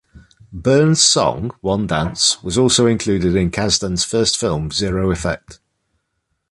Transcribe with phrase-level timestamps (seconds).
[0.51, 5.59] Bern's song "One Dance" was also included in Kasdan's first film "Zero Effect".